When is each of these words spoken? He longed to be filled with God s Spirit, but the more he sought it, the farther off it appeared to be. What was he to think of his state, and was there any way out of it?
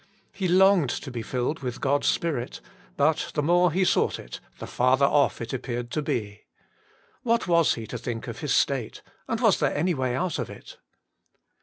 He 0.33 0.47
longed 0.47 0.89
to 0.89 1.11
be 1.11 1.21
filled 1.21 1.59
with 1.59 1.79
God 1.79 2.03
s 2.03 2.09
Spirit, 2.09 2.59
but 2.97 3.29
the 3.35 3.43
more 3.43 3.71
he 3.71 3.85
sought 3.85 4.17
it, 4.17 4.39
the 4.57 4.65
farther 4.65 5.05
off 5.05 5.39
it 5.41 5.53
appeared 5.53 5.91
to 5.91 6.01
be. 6.01 6.45
What 7.21 7.47
was 7.47 7.75
he 7.75 7.85
to 7.85 7.99
think 7.99 8.27
of 8.27 8.39
his 8.39 8.51
state, 8.51 9.03
and 9.27 9.39
was 9.39 9.59
there 9.59 9.77
any 9.77 9.93
way 9.93 10.15
out 10.15 10.39
of 10.39 10.49
it? 10.49 10.77